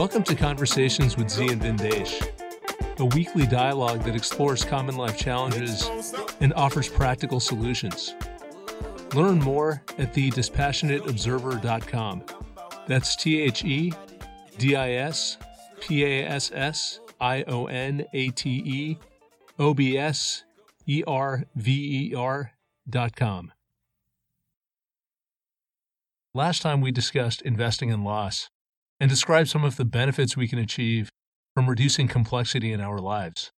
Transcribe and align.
Welcome 0.00 0.24
to 0.24 0.34
Conversations 0.34 1.16
with 1.18 1.28
Z 1.28 1.48
and 1.48 1.60
Vindesh, 1.60 2.26
a 2.98 3.04
weekly 3.04 3.44
dialogue 3.44 4.02
that 4.04 4.16
explores 4.16 4.64
common 4.64 4.96
life 4.96 5.18
challenges 5.18 5.90
and 6.40 6.54
offers 6.54 6.88
practical 6.88 7.38
solutions. 7.38 8.14
Learn 9.14 9.40
more 9.40 9.82
at 9.98 10.14
thedispassionateobserver.com. 10.14 12.24
That's 12.86 13.14
T 13.14 13.42
H 13.42 13.62
E 13.62 13.92
D 14.56 14.74
I 14.74 14.92
S 14.92 15.36
P 15.82 16.02
A 16.02 16.26
S 16.26 16.50
S 16.54 17.00
I 17.20 17.42
O 17.42 17.66
N 17.66 18.06
A 18.14 18.30
T 18.30 18.62
E 18.64 18.96
O 19.58 19.74
B 19.74 19.98
S 19.98 20.44
E 20.86 21.04
R 21.06 21.44
V 21.56 22.12
E 22.12 22.14
R 22.14 22.52
dot 22.88 23.14
com. 23.14 23.52
Last 26.32 26.62
time 26.62 26.80
we 26.80 26.90
discussed 26.90 27.42
investing 27.42 27.90
in 27.90 28.02
loss 28.02 28.48
and 29.00 29.08
describe 29.08 29.48
some 29.48 29.64
of 29.64 29.76
the 29.76 29.84
benefits 29.84 30.36
we 30.36 30.46
can 30.46 30.58
achieve 30.58 31.08
from 31.56 31.68
reducing 31.68 32.06
complexity 32.06 32.72
in 32.72 32.80
our 32.80 32.98
lives, 32.98 33.50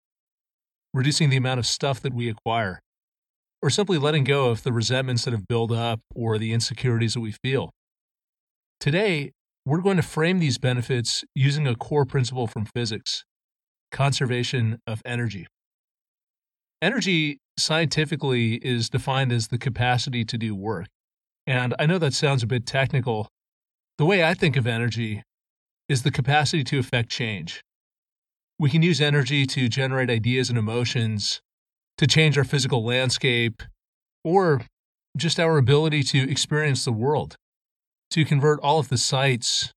reducing 0.94 1.30
the 1.30 1.38
amount 1.38 1.60
of 1.60 1.66
stuff 1.66 2.00
that 2.00 2.14
we 2.14 2.30
acquire, 2.30 2.80
or 3.62 3.70
simply 3.70 3.98
letting 3.98 4.24
go 4.24 4.50
of 4.50 4.64
the 4.64 4.72
resentments 4.72 5.26
that 5.26 5.32
have 5.32 5.48
built 5.48 5.72
up 5.72 6.00
or 6.16 6.38
the 6.38 6.54
insecurities 6.54 7.16
that 7.16 7.20
we 7.20 7.34
feel. 7.44 7.72
Today, 8.80 9.32
we're 9.66 9.82
going 9.82 9.98
to 9.98 10.04
frame 10.04 10.40
these 10.40 10.58
benefits 10.58 11.24
using 11.36 11.68
a 11.68 11.76
core 11.76 12.06
principle 12.06 12.48
from 12.48 12.66
physics 12.66 13.24
conservation 13.92 14.80
of 14.88 15.02
energy. 15.06 15.48
Energy 16.82 17.40
scientifically 17.60 18.56
is 18.56 18.90
defined 18.90 19.32
as 19.32 19.50
the 19.50 19.58
capacity 19.58 20.24
to 20.24 20.38
do 20.38 20.56
work. 20.56 20.88
And 21.46 21.76
I 21.78 21.86
know 21.86 21.98
that 21.98 22.14
sounds 22.14 22.42
a 22.42 22.48
bit 22.48 22.66
technical. 22.66 23.28
The 23.98 24.06
way 24.06 24.24
I 24.24 24.34
think 24.34 24.56
of 24.56 24.66
energy 24.66 25.22
is 25.92 26.04
the 26.04 26.12
capacity 26.12 26.64
to 26.64 26.80
affect 26.80 27.10
change. 27.10 27.62
We 28.58 28.70
can 28.70 28.82
use 28.82 29.02
energy 29.02 29.46
to 29.48 29.68
generate 29.68 30.10
ideas 30.10 30.48
and 30.48 30.58
emotions, 30.58 31.42
to 31.98 32.08
change 32.08 32.38
our 32.38 32.46
physical 32.46 32.86
landscape, 32.86 33.62
or 34.24 34.62
just 35.18 35.38
our 35.38 35.58
ability 35.58 36.04
to 36.04 36.32
experience 36.32 36.86
the 36.86 36.94
world, 36.94 37.36
to 38.12 38.24
convert 38.24 38.62
all 38.62 38.80
of 38.80 38.88
the 38.88 38.98
sights 38.98 39.74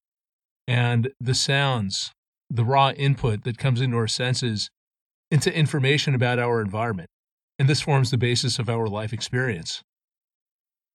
and 0.69 1.11
the 1.20 1.35
sounds, 1.35 2.12
the 2.48 2.65
raw 2.65 2.91
input 2.91 3.42
that 3.42 3.59
comes 3.59 3.81
into 3.81 3.97
our 3.97 4.07
senses, 4.07 4.70
into 5.33 5.53
information 5.53 6.15
about 6.15 6.39
our 6.39 6.61
environment. 6.61 7.09
And 7.59 7.69
this 7.69 7.81
forms 7.81 8.12
the 8.12 8.19
basis 8.19 8.61
of 8.61 8.69
our 8.69 8.87
life 8.87 9.12
experience. 9.12 9.83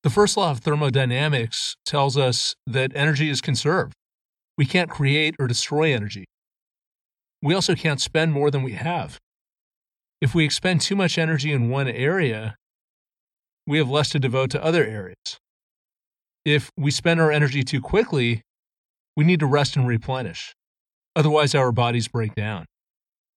The 0.02 0.10
first 0.10 0.38
law 0.38 0.50
of 0.50 0.60
thermodynamics 0.60 1.76
tells 1.84 2.16
us 2.16 2.54
that 2.66 2.92
energy 2.94 3.28
is 3.28 3.42
conserved. 3.42 3.92
We 4.60 4.66
can't 4.66 4.90
create 4.90 5.36
or 5.38 5.46
destroy 5.46 5.94
energy. 5.94 6.26
We 7.42 7.54
also 7.54 7.74
can't 7.74 7.98
spend 7.98 8.34
more 8.34 8.50
than 8.50 8.62
we 8.62 8.72
have. 8.72 9.18
If 10.20 10.34
we 10.34 10.44
expend 10.44 10.82
too 10.82 10.94
much 10.94 11.16
energy 11.16 11.50
in 11.50 11.70
one 11.70 11.88
area, 11.88 12.56
we 13.66 13.78
have 13.78 13.88
less 13.88 14.10
to 14.10 14.18
devote 14.18 14.50
to 14.50 14.62
other 14.62 14.84
areas. 14.84 15.38
If 16.44 16.68
we 16.76 16.90
spend 16.90 17.22
our 17.22 17.32
energy 17.32 17.62
too 17.62 17.80
quickly, 17.80 18.42
we 19.16 19.24
need 19.24 19.40
to 19.40 19.46
rest 19.46 19.76
and 19.76 19.88
replenish. 19.88 20.52
Otherwise, 21.16 21.54
our 21.54 21.72
bodies 21.72 22.08
break 22.08 22.34
down. 22.34 22.66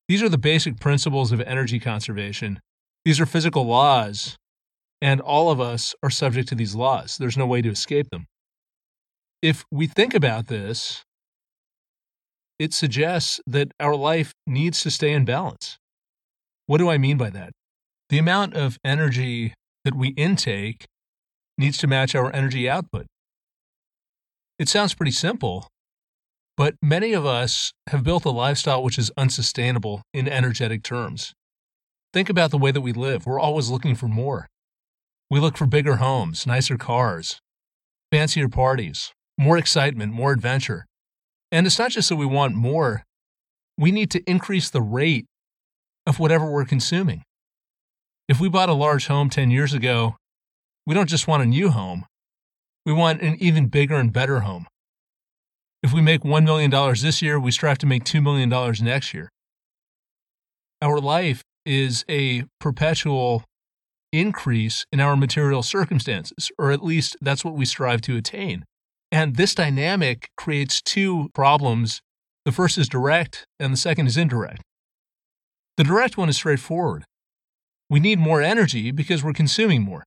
These 0.10 0.22
are 0.22 0.28
the 0.28 0.38
basic 0.38 0.82
principles 0.82 1.32
of 1.32 1.40
energy 1.40 1.80
conservation. 1.80 2.60
These 3.06 3.22
are 3.22 3.26
physical 3.26 3.66
laws, 3.66 4.36
and 5.02 5.22
all 5.22 5.52
of 5.52 5.62
us 5.62 5.96
are 6.04 6.10
subject 6.10 6.50
to 6.50 6.56
these 6.56 6.76
laws. 6.76 7.16
There's 7.18 7.38
no 7.38 7.46
way 7.46 7.62
to 7.62 7.70
escape 7.70 8.10
them. 8.10 8.26
If 9.42 9.64
we 9.72 9.88
think 9.88 10.14
about 10.14 10.48
this, 10.48 11.02
it 12.64 12.74
suggests 12.74 13.42
that 13.46 13.74
our 13.78 13.94
life 13.94 14.32
needs 14.48 14.80
to 14.84 14.90
stay 14.90 15.12
in 15.12 15.26
balance. 15.26 15.78
What 16.66 16.78
do 16.78 16.90
I 16.90 16.98
mean 16.98 17.18
by 17.18 17.30
that? 17.32 17.52
The 18.08 18.18
amount 18.18 18.54
of 18.54 18.78
energy 18.86 19.54
that 19.84 19.94
we 19.94 20.10
intake 20.10 20.86
needs 21.58 21.78
to 21.80 21.88
match 21.88 22.16
our 22.16 22.34
energy 22.34 22.70
output. 22.70 23.06
It 24.58 24.70
sounds 24.70 24.94
pretty 24.94 25.12
simple, 25.12 25.68
but 26.56 26.76
many 26.82 27.12
of 27.12 27.26
us 27.26 27.74
have 27.90 28.06
built 28.06 28.24
a 28.24 28.30
lifestyle 28.30 28.82
which 28.82 28.98
is 28.98 29.12
unsustainable 29.18 30.02
in 30.14 30.30
energetic 30.30 30.84
terms. 30.84 31.34
Think 32.14 32.30
about 32.30 32.52
the 32.52 32.58
way 32.58 32.72
that 32.72 32.80
we 32.80 32.94
live. 32.94 33.26
We're 33.26 33.42
always 33.42 33.70
looking 33.70 33.96
for 33.96 34.08
more. 34.08 34.48
We 35.30 35.42
look 35.42 35.58
for 35.58 35.66
bigger 35.66 35.98
homes, 35.98 36.48
nicer 36.48 36.78
cars, 36.78 37.42
fancier 38.10 38.48
parties, 38.48 39.12
more 39.38 39.58
excitement, 39.58 40.14
more 40.14 40.32
adventure. 40.32 40.86
And 41.54 41.68
it's 41.68 41.78
not 41.78 41.92
just 41.92 42.10
that 42.10 42.16
we 42.16 42.26
want 42.26 42.56
more, 42.56 43.04
we 43.78 43.92
need 43.92 44.10
to 44.10 44.24
increase 44.28 44.72
the 44.72 44.82
rate 44.82 45.28
of 46.08 46.20
whatever 46.20 46.50
we're 46.50 46.66
consuming. 46.66 47.22
If 48.28 48.40
we 48.40 48.50
bought 48.50 48.70
a 48.70 48.74
large 48.74 49.06
home 49.06 49.30
10 49.30 49.52
years 49.52 49.72
ago, 49.72 50.16
we 50.88 50.96
don't 50.96 51.08
just 51.08 51.28
want 51.28 51.44
a 51.44 51.46
new 51.46 51.70
home, 51.70 52.06
we 52.88 52.92
want 52.92 53.22
an 53.22 53.38
even 53.40 53.68
bigger 53.68 53.94
and 53.96 54.12
better 54.12 54.40
home. 54.40 54.66
If 55.84 55.94
we 55.94 56.02
make 56.02 56.22
$1 56.22 56.44
million 56.44 56.72
this 56.72 57.22
year, 57.22 57.40
we 57.40 57.52
strive 57.52 57.78
to 57.80 57.86
make 57.86 58.04
$2 58.04 58.24
million 58.24 58.50
next 58.82 59.14
year. 59.14 59.30
Our 60.82 61.00
life 61.00 61.44
is 61.68 62.04
a 62.10 62.46
perpetual 62.60 63.44
increase 64.12 64.86
in 64.92 65.00
our 65.00 65.16
material 65.16 65.62
circumstances, 65.62 66.52
or 66.58 66.72
at 66.72 66.84
least 66.84 67.16
that's 67.22 67.46
what 67.46 67.54
we 67.54 67.66
strive 67.66 68.02
to 68.02 68.18
attain. 68.18 68.66
And 69.14 69.36
this 69.36 69.54
dynamic 69.54 70.32
creates 70.38 70.82
two 70.82 71.30
problems. 71.36 72.02
The 72.46 72.52
first 72.52 72.80
is 72.80 72.90
direct, 72.90 73.46
and 73.60 73.72
the 73.72 73.78
second 73.78 74.08
is 74.08 74.18
indirect. 74.18 74.64
The 75.78 75.84
direct 75.84 76.18
one 76.18 76.30
is 76.30 76.36
straightforward. 76.36 77.06
We 77.92 78.00
need 78.00 78.18
more 78.18 78.42
energy 78.42 78.90
because 78.90 79.24
we're 79.24 79.34
consuming 79.34 79.84
more. 79.84 80.04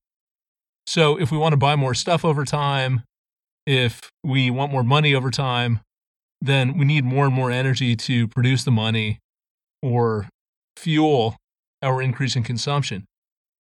So, 0.85 1.17
if 1.17 1.31
we 1.31 1.37
want 1.37 1.53
to 1.53 1.57
buy 1.57 1.77
more 1.77 1.93
stuff 1.93 2.25
over 2.25 2.43
time, 2.43 3.03
if 3.65 4.09
we 4.25 4.51
want 4.51 4.73
more 4.73 4.83
money 4.83 5.15
over 5.15 5.31
time, 5.31 5.79
then 6.41 6.77
we 6.77 6.83
need 6.83 7.05
more 7.05 7.27
and 7.27 7.33
more 7.33 7.49
energy 7.49 7.95
to 7.95 8.27
produce 8.27 8.65
the 8.65 8.71
money 8.71 9.19
or 9.81 10.27
fuel 10.75 11.37
our 11.81 12.01
increase 12.01 12.35
in 12.35 12.43
consumption. 12.43 13.05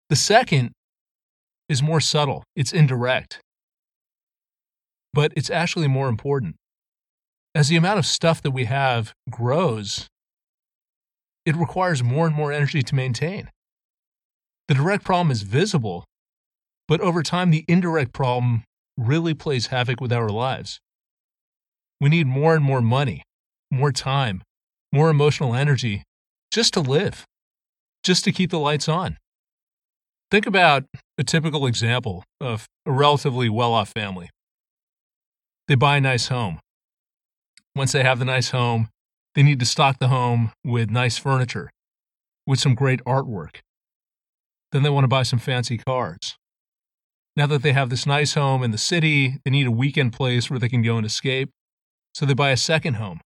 The 0.08 0.16
second 0.16 0.72
is 1.68 1.82
more 1.82 2.00
subtle, 2.00 2.44
it's 2.56 2.72
indirect 2.72 3.40
but 5.14 5.32
it's 5.36 5.48
actually 5.48 5.86
more 5.86 6.08
important. 6.08 6.56
As 7.54 7.68
the 7.68 7.76
amount 7.76 8.00
of 8.00 8.06
stuff 8.06 8.42
that 8.42 8.50
we 8.50 8.64
have 8.64 9.14
grows, 9.30 10.08
it 11.46 11.54
requires 11.54 12.02
more 12.02 12.26
and 12.26 12.34
more 12.34 12.52
energy 12.52 12.82
to 12.82 12.94
maintain. 12.94 13.48
The 14.66 14.74
direct 14.74 15.04
problem 15.04 15.30
is 15.30 15.42
visible, 15.42 16.04
but 16.88 17.00
over 17.00 17.22
time, 17.22 17.50
the 17.50 17.64
indirect 17.68 18.12
problem 18.12 18.64
really 18.98 19.34
plays 19.34 19.68
havoc 19.68 20.00
with 20.00 20.12
our 20.12 20.30
lives. 20.30 20.80
We 22.00 22.08
need 22.08 22.26
more 22.26 22.56
and 22.56 22.64
more 22.64 22.82
money, 22.82 23.22
more 23.70 23.92
time, 23.92 24.42
more 24.92 25.10
emotional 25.10 25.54
energy 25.54 26.02
just 26.50 26.74
to 26.74 26.80
live, 26.80 27.24
just 28.02 28.24
to 28.24 28.32
keep 28.32 28.50
the 28.50 28.58
lights 28.58 28.88
on. 28.88 29.18
Think 30.30 30.46
about 30.46 30.84
a 31.18 31.22
typical 31.22 31.66
example 31.66 32.24
of 32.40 32.66
a 32.84 32.90
relatively 32.90 33.48
well 33.48 33.72
off 33.72 33.90
family 33.90 34.30
they 35.66 35.74
buy 35.74 35.96
a 35.96 36.00
nice 36.00 36.28
home. 36.28 36.60
Once 37.74 37.92
they 37.92 38.02
have 38.02 38.18
the 38.18 38.24
nice 38.24 38.50
home, 38.50 38.88
they 39.34 39.42
need 39.42 39.58
to 39.60 39.66
stock 39.66 39.98
the 39.98 40.08
home 40.08 40.52
with 40.64 40.90
nice 40.90 41.16
furniture, 41.16 41.70
with 42.46 42.60
some 42.60 42.74
great 42.74 43.02
artwork. 43.04 43.60
Then 44.72 44.82
they 44.82 44.90
want 44.90 45.04
to 45.04 45.08
buy 45.08 45.22
some 45.22 45.38
fancy 45.38 45.78
cars. 45.78 46.36
Now 47.36 47.46
that 47.46 47.62
they 47.62 47.72
have 47.72 47.90
this 47.90 48.06
nice 48.06 48.34
home 48.34 48.62
in 48.62 48.70
the 48.70 48.78
city, 48.78 49.38
they 49.44 49.50
need 49.50 49.66
a 49.66 49.72
weekend 49.72 50.12
place 50.12 50.50
where 50.50 50.58
they 50.58 50.68
can 50.68 50.82
go 50.82 50.96
and 50.96 51.06
escape, 51.06 51.50
so 52.12 52.26
they 52.26 52.34
buy 52.34 52.50
a 52.50 52.56
second 52.56 52.94
home. 52.94 53.20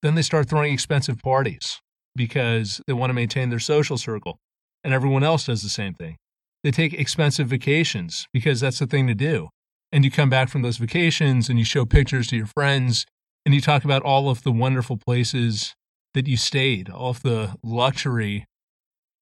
Then 0.00 0.14
they 0.14 0.22
start 0.22 0.48
throwing 0.48 0.72
expensive 0.72 1.18
parties 1.18 1.80
because 2.14 2.80
they 2.86 2.92
want 2.92 3.10
to 3.10 3.14
maintain 3.14 3.50
their 3.50 3.58
social 3.58 3.98
circle, 3.98 4.38
and 4.82 4.94
everyone 4.94 5.24
else 5.24 5.46
does 5.46 5.62
the 5.62 5.68
same 5.68 5.94
thing. 5.94 6.16
They 6.62 6.70
take 6.70 6.94
expensive 6.94 7.48
vacations 7.48 8.26
because 8.32 8.60
that's 8.60 8.78
the 8.78 8.86
thing 8.86 9.06
to 9.08 9.14
do 9.14 9.48
and 9.94 10.04
you 10.04 10.10
come 10.10 10.28
back 10.28 10.48
from 10.48 10.62
those 10.62 10.78
vacations 10.78 11.48
and 11.48 11.56
you 11.56 11.64
show 11.64 11.86
pictures 11.86 12.26
to 12.26 12.36
your 12.36 12.48
friends 12.48 13.06
and 13.46 13.54
you 13.54 13.60
talk 13.60 13.84
about 13.84 14.02
all 14.02 14.28
of 14.28 14.42
the 14.42 14.50
wonderful 14.50 14.96
places 14.96 15.76
that 16.14 16.26
you 16.26 16.36
stayed, 16.36 16.90
all 16.90 17.10
of 17.10 17.22
the 17.22 17.54
luxury 17.62 18.44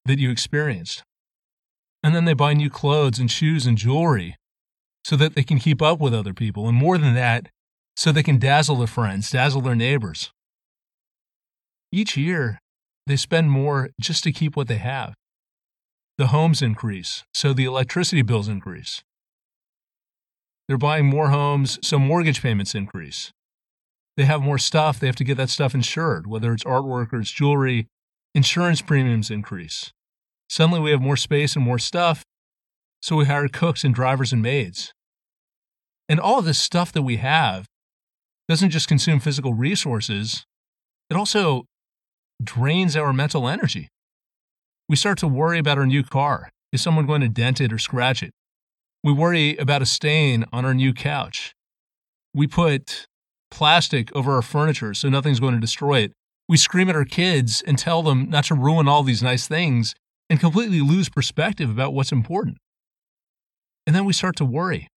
that 0.07 0.19
you 0.19 0.31
experienced. 0.31 1.03
And 2.03 2.15
then 2.15 2.25
they 2.25 2.33
buy 2.33 2.55
new 2.55 2.71
clothes 2.71 3.19
and 3.19 3.31
shoes 3.31 3.67
and 3.67 3.77
jewelry 3.77 4.37
so 5.05 5.15
that 5.17 5.35
they 5.35 5.43
can 5.43 5.59
keep 5.59 5.83
up 5.83 6.01
with 6.01 6.15
other 6.15 6.33
people. 6.33 6.67
And 6.67 6.77
more 6.77 6.97
than 6.97 7.15
that, 7.15 7.51
so 7.95 8.11
they 8.11 8.23
can 8.23 8.39
dazzle 8.39 8.77
their 8.77 8.87
friends, 8.87 9.31
dazzle 9.31 9.61
their 9.61 9.75
neighbors. 9.75 10.33
Each 11.93 12.17
year, 12.17 12.59
they 13.07 13.17
spend 13.17 13.51
more 13.51 13.91
just 14.01 14.25
to 14.25 14.33
keep 14.33 14.57
what 14.57 14.69
they 14.69 14.79
have. 14.79 15.13
The 16.17 16.29
homes 16.29 16.63
increase, 16.63 17.25
so 17.35 17.53
the 17.53 17.67
electricity 17.67 18.23
bills 18.23 18.49
increase. 18.49 19.03
They're 20.69 20.79
buying 20.79 21.07
more 21.07 21.31
homes, 21.31 21.79
so 21.83 21.99
mortgage 21.99 22.43
payments 22.43 22.75
increase. 22.75 23.33
they 24.17 24.25
have 24.25 24.43
more 24.43 24.59
stuff, 24.59 25.01
they 25.01 25.07
have 25.07 25.17
to 25.17 25.25
get 25.25 25.39
that 25.39 25.49
stuff 25.51 25.75
insured, 25.75 26.27
whether 26.27 26.53
it's 26.53 26.65
artwork 26.65 27.13
or 27.13 27.21
it's 27.21 27.31
jewelry. 27.31 27.89
Insurance 28.35 28.83
premiums 28.83 29.31
increase. 29.31 29.93
Suddenly 30.49 30.81
we 30.81 30.91
have 30.91 31.01
more 31.01 31.17
space 31.17 31.57
and 31.57 31.65
more 31.65 31.79
stuff, 31.79 32.23
so 33.01 33.17
we 33.17 33.25
hire 33.25 33.49
cooks 33.49 33.85
and 33.85 33.95
drivers 33.95 34.33
and 34.33 34.43
maids. 34.43 34.93
And 36.09 36.21
all 36.21 36.43
this 36.43 36.59
stuff 36.59 36.93
that 36.93 37.03
we 37.03 37.17
have 37.17 37.67
doesn't 38.49 38.71
just 38.71 38.89
consume 38.89 39.19
physical 39.19 39.55
resources, 39.55 40.45
it 41.09 41.17
also 41.17 41.65
drains 42.43 42.97
our 42.97 43.13
mental 43.13 43.49
energy. 43.49 43.89
We 44.89 44.97
start 44.97 45.19
to 45.19 45.29
worry 45.29 45.59
about 45.59 45.79
our 45.79 45.87
new 45.87 46.03
car. 46.03 46.51
Is 46.71 46.83
someone 46.83 47.07
going 47.07 47.23
to 47.23 47.29
dent 47.29 47.61
it 47.61 47.73
or 47.73 47.79
scratch 47.79 48.23
it? 48.23 48.33
We 49.05 49.13
worry 49.13 49.57
about 49.57 49.83
a 49.83 49.87
stain 49.87 50.45
on 50.53 50.65
our 50.65 50.75
new 50.75 50.95
couch. 50.95 51.55
We 52.33 52.47
put 52.47 53.07
plastic 53.51 54.15
over 54.15 54.35
our 54.35 54.43
furniture 54.43 54.95
so 54.95 55.09
nothing's 55.09 55.41
going 55.41 55.55
to 55.55 55.61
destroy 55.61 56.01
it. 56.01 56.13
We 56.49 56.57
scream 56.57 56.89
at 56.89 56.97
our 56.97 57.05
kids 57.05 57.63
and 57.67 57.79
tell 57.79 58.03
them 58.03 58.31
not 58.31 58.45
to 58.45 58.55
ruin 58.55 58.87
all 58.87 59.03
these 59.03 59.23
nice 59.23 59.49
things 59.49 59.95
and 60.31 60.39
completely 60.39 60.81
lose 60.81 61.09
perspective 61.09 61.69
about 61.69 61.95
what's 61.95 62.13
important. 62.13 62.59
And 63.87 63.97
then 63.97 64.05
we 64.05 64.13
start 64.13 64.37
to 64.37 64.45
worry. 64.45 64.89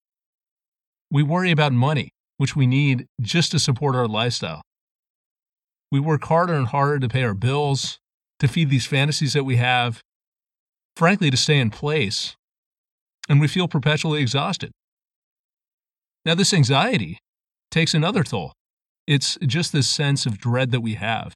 We 1.12 1.24
worry 1.24 1.52
about 1.52 1.74
money, 1.74 2.10
which 2.38 2.56
we 2.56 2.68
need 2.68 3.08
just 3.22 3.52
to 3.52 3.60
support 3.60 3.96
our 3.96 4.08
lifestyle. 4.08 4.62
We 5.92 6.00
work 6.00 6.24
harder 6.26 6.54
and 6.54 6.68
harder 6.68 7.00
to 7.00 7.10
pay 7.10 7.24
our 7.24 7.34
bills, 7.34 7.98
to 8.40 8.48
feed 8.48 8.70
these 8.70 8.86
fantasies 8.86 9.34
that 9.34 9.46
we 9.46 9.56
have, 9.56 10.02
frankly, 10.96 11.30
to 11.32 11.38
stay 11.38 11.60
in 11.60 11.70
place, 11.72 12.36
and 13.28 13.42
we 13.42 13.48
feel 13.48 13.68
perpetually 13.68 14.22
exhausted. 14.22 14.72
Now, 16.26 16.36
this 16.36 16.54
anxiety 16.54 17.20
takes 17.72 17.94
another 17.94 18.24
toll. 18.24 18.54
It's 19.08 19.38
just 19.46 19.72
this 19.72 19.88
sense 19.88 20.26
of 20.26 20.40
dread 20.40 20.72
that 20.72 20.82
we 20.82 20.96
have 20.96 21.34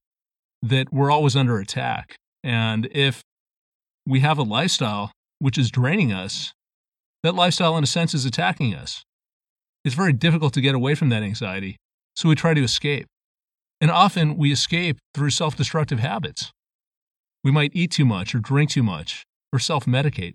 that 0.62 0.92
we're 0.92 1.12
always 1.12 1.36
under 1.36 1.60
attack. 1.60 2.16
And 2.44 2.88
if 2.92 3.22
we 4.06 4.22
have 4.22 4.38
a 4.38 4.44
lifestyle 4.44 5.12
which 5.40 5.58
is 5.58 5.72
draining 5.72 6.12
us, 6.12 6.54
that 7.24 7.36
lifestyle, 7.36 7.78
in 7.78 7.84
a 7.84 7.88
sense, 7.88 8.14
is 8.14 8.26
attacking 8.26 8.74
us. 8.74 9.04
It's 9.86 9.96
very 9.96 10.14
difficult 10.14 10.54
to 10.54 10.62
get 10.62 10.76
away 10.76 10.96
from 10.96 11.10
that 11.10 11.24
anxiety, 11.24 11.78
so 12.16 12.30
we 12.30 12.36
try 12.36 12.54
to 12.54 12.64
escape. 12.64 13.08
And 13.82 13.92
often 13.92 14.38
we 14.38 14.52
escape 14.52 14.98
through 15.14 15.30
self 15.30 15.56
destructive 15.56 16.00
habits. 16.00 16.52
We 17.44 17.52
might 17.52 17.72
eat 17.74 17.92
too 17.92 18.06
much 18.06 18.36
or 18.36 18.40
drink 18.40 18.72
too 18.72 18.84
much 18.84 19.24
or 19.54 19.60
self 19.60 19.86
medicate. 19.86 20.34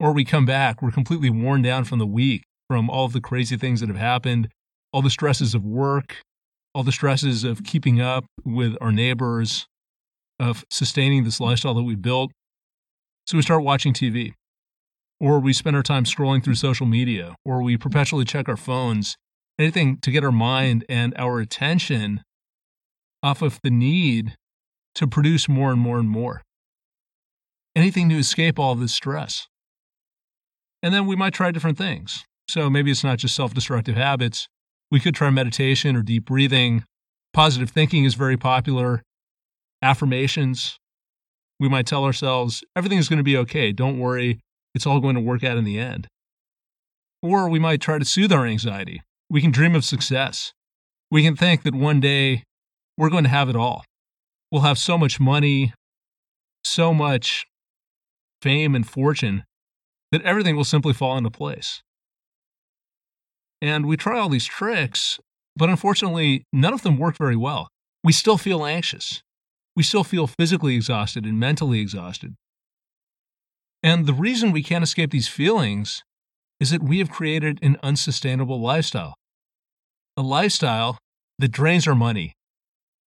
Or 0.00 0.12
we 0.12 0.24
come 0.24 0.46
back, 0.46 0.80
we're 0.80 0.90
completely 0.90 1.30
worn 1.30 1.62
down 1.62 1.84
from 1.84 1.98
the 1.98 2.06
week, 2.06 2.44
from 2.68 2.88
all 2.88 3.04
of 3.04 3.12
the 3.12 3.20
crazy 3.20 3.56
things 3.56 3.80
that 3.80 3.88
have 3.88 3.98
happened, 3.98 4.48
all 4.92 5.02
the 5.02 5.10
stresses 5.10 5.54
of 5.54 5.64
work, 5.64 6.22
all 6.74 6.84
the 6.84 6.92
stresses 6.92 7.42
of 7.44 7.64
keeping 7.64 8.00
up 8.00 8.24
with 8.44 8.76
our 8.80 8.92
neighbors, 8.92 9.66
of 10.38 10.64
sustaining 10.70 11.24
this 11.24 11.40
lifestyle 11.40 11.74
that 11.74 11.82
we 11.82 11.96
built. 11.96 12.30
So 13.26 13.36
we 13.36 13.42
start 13.42 13.64
watching 13.64 13.92
TV, 13.92 14.34
or 15.20 15.40
we 15.40 15.52
spend 15.52 15.74
our 15.74 15.82
time 15.82 16.04
scrolling 16.04 16.42
through 16.44 16.54
social 16.54 16.86
media, 16.86 17.34
or 17.44 17.62
we 17.62 17.76
perpetually 17.76 18.24
check 18.24 18.48
our 18.48 18.56
phones, 18.56 19.16
anything 19.58 19.98
to 19.98 20.10
get 20.10 20.24
our 20.24 20.32
mind 20.32 20.84
and 20.88 21.12
our 21.16 21.40
attention 21.40 22.22
off 23.22 23.42
of 23.42 23.58
the 23.64 23.70
need 23.70 24.36
to 24.94 25.06
produce 25.06 25.48
more 25.48 25.72
and 25.72 25.80
more 25.80 25.98
and 25.98 26.08
more. 26.08 26.42
Anything 27.74 28.08
to 28.08 28.16
escape 28.16 28.58
all 28.58 28.74
this 28.74 28.92
stress. 28.92 29.48
And 30.82 30.94
then 30.94 31.06
we 31.06 31.16
might 31.16 31.34
try 31.34 31.50
different 31.50 31.78
things. 31.78 32.24
So 32.48 32.70
maybe 32.70 32.90
it's 32.90 33.04
not 33.04 33.18
just 33.18 33.34
self 33.34 33.52
destructive 33.52 33.96
habits. 33.96 34.48
We 34.90 35.00
could 35.00 35.14
try 35.14 35.30
meditation 35.30 35.96
or 35.96 36.02
deep 36.02 36.24
breathing. 36.24 36.84
Positive 37.32 37.70
thinking 37.70 38.04
is 38.04 38.14
very 38.14 38.36
popular. 38.36 39.02
Affirmations. 39.82 40.78
We 41.60 41.68
might 41.68 41.86
tell 41.86 42.04
ourselves, 42.04 42.62
everything 42.76 42.98
is 42.98 43.08
going 43.08 43.18
to 43.18 43.24
be 43.24 43.36
okay. 43.36 43.72
Don't 43.72 43.98
worry. 43.98 44.40
It's 44.74 44.86
all 44.86 45.00
going 45.00 45.16
to 45.16 45.20
work 45.20 45.44
out 45.44 45.58
in 45.58 45.64
the 45.64 45.78
end. 45.78 46.06
Or 47.22 47.48
we 47.48 47.58
might 47.58 47.80
try 47.80 47.98
to 47.98 48.04
soothe 48.04 48.32
our 48.32 48.46
anxiety. 48.46 49.02
We 49.28 49.40
can 49.40 49.50
dream 49.50 49.74
of 49.74 49.84
success. 49.84 50.52
We 51.10 51.22
can 51.22 51.36
think 51.36 51.64
that 51.64 51.74
one 51.74 52.00
day 52.00 52.44
we're 52.96 53.10
going 53.10 53.24
to 53.24 53.30
have 53.30 53.48
it 53.48 53.56
all. 53.56 53.84
We'll 54.52 54.62
have 54.62 54.78
so 54.78 54.96
much 54.96 55.18
money, 55.18 55.74
so 56.64 56.94
much 56.94 57.44
fame 58.40 58.74
and 58.74 58.88
fortune 58.88 59.42
that 60.12 60.22
everything 60.22 60.56
will 60.56 60.64
simply 60.64 60.92
fall 60.92 61.16
into 61.16 61.30
place. 61.30 61.82
And 63.60 63.86
we 63.86 63.96
try 63.96 64.18
all 64.18 64.28
these 64.28 64.46
tricks, 64.46 65.18
but 65.56 65.68
unfortunately, 65.68 66.44
none 66.52 66.72
of 66.72 66.82
them 66.82 66.98
work 66.98 67.16
very 67.16 67.36
well. 67.36 67.68
We 68.04 68.12
still 68.12 68.38
feel 68.38 68.64
anxious. 68.64 69.22
We 69.74 69.82
still 69.82 70.04
feel 70.04 70.26
physically 70.26 70.76
exhausted 70.76 71.24
and 71.24 71.38
mentally 71.38 71.80
exhausted. 71.80 72.34
And 73.82 74.06
the 74.06 74.14
reason 74.14 74.52
we 74.52 74.62
can't 74.62 74.84
escape 74.84 75.10
these 75.10 75.28
feelings 75.28 76.02
is 76.60 76.70
that 76.70 76.82
we 76.82 76.98
have 76.98 77.10
created 77.10 77.58
an 77.62 77.76
unsustainable 77.82 78.60
lifestyle. 78.60 79.14
A 80.16 80.22
lifestyle 80.22 80.98
that 81.38 81.52
drains 81.52 81.86
our 81.86 81.94
money, 81.94 82.32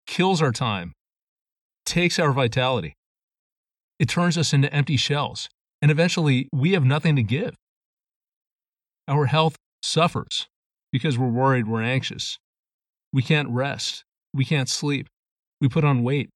kills 0.08 0.42
our 0.42 0.54
time, 0.54 0.94
takes 1.86 2.20
our 2.20 2.32
vitality. 2.32 2.94
It 4.00 4.08
turns 4.08 4.38
us 4.38 4.54
into 4.54 4.74
empty 4.74 4.98
shells, 4.98 5.50
and 5.82 5.92
eventually 5.92 6.48
we 6.52 6.72
have 6.74 6.86
nothing 6.86 7.16
to 7.16 7.24
give. 7.24 7.56
Our 9.08 9.26
health 9.26 9.56
suffers 9.82 10.48
because 10.92 11.18
we're 11.18 11.28
worried, 11.30 11.68
we're 11.68 11.82
anxious. 11.82 12.38
We 13.14 13.22
can't 13.22 13.50
rest, 13.50 14.04
we 14.34 14.46
can't 14.46 14.70
sleep, 14.70 15.08
we 15.60 15.68
put 15.68 15.84
on 15.84 16.04
weight, 16.04 16.30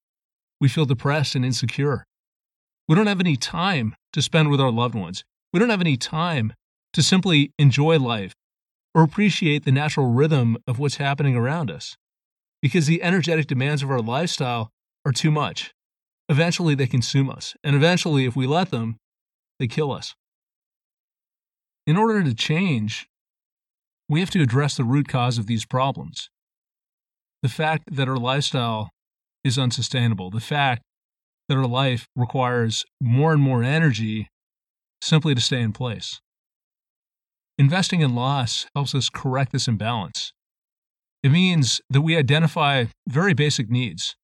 we 0.59 0.68
feel 0.68 0.86
depressed 0.86 1.36
and 1.36 1.45
insecure. 1.45 2.06
We 2.88 2.95
don't 2.95 3.07
have 3.07 3.19
any 3.19 3.36
time 3.36 3.95
to 4.13 4.21
spend 4.21 4.50
with 4.50 4.62
our 4.62 4.71
loved 4.71 4.95
ones. 4.95 5.24
We 5.53 5.59
don't 5.59 5.69
have 5.69 5.81
any 5.81 5.98
time 5.98 6.53
to 6.94 7.01
simply 7.01 7.51
enjoy 7.57 7.98
life 8.00 8.33
or 8.94 9.03
appreciate 9.03 9.65
the 9.65 9.71
natural 9.71 10.07
rhythm 10.07 10.57
of 10.68 10.80
what's 10.80 10.98
happening 10.98 11.36
around 11.36 11.71
us 11.71 11.95
because 12.62 12.88
the 12.88 13.03
energetic 13.03 13.48
demands 13.48 13.83
of 13.83 13.91
our 13.91 14.01
lifestyle 14.01 14.69
are 15.06 15.12
too 15.12 15.31
much. 15.31 15.71
Eventually, 16.30 16.74
they 16.74 16.88
consume 16.88 17.30
us, 17.30 17.53
and 17.63 17.75
eventually, 17.75 18.25
if 18.25 18.36
we 18.36 18.48
let 18.48 18.71
them, 18.71 18.98
they 19.59 19.67
kill 19.67 19.91
us. 19.91 20.15
In 21.88 21.97
order 21.97 22.24
to 22.24 22.33
change, 22.33 23.07
we 24.09 24.19
have 24.19 24.29
to 24.31 24.41
address 24.41 24.75
the 24.75 24.83
root 24.83 25.07
cause 25.07 25.38
of 25.38 25.47
these 25.47 25.65
problems. 25.65 26.29
The 27.43 27.50
fact 27.50 27.95
that 27.95 28.09
our 28.09 28.17
lifestyle 28.17 28.89
is 29.43 29.57
unsustainable, 29.57 30.31
the 30.31 30.39
fact 30.39 30.81
that 31.47 31.57
our 31.57 31.67
life 31.67 32.07
requires 32.15 32.85
more 33.01 33.33
and 33.33 33.41
more 33.41 33.63
energy 33.63 34.27
simply 35.01 35.35
to 35.35 35.41
stay 35.41 35.62
in 35.62 35.71
place. 35.71 36.19
Investing 37.57 38.01
in 38.01 38.15
loss 38.15 38.65
helps 38.75 38.95
us 38.95 39.09
correct 39.09 39.51
this 39.51 39.67
imbalance. 39.67 40.33
It 41.24 41.31
means 41.31 41.81
that 41.89 42.01
we 42.01 42.17
identify 42.17 42.85
very 43.07 43.33
basic 43.33 43.69
needs. 43.69 44.15